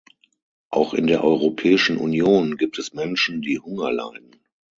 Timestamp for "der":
1.05-1.23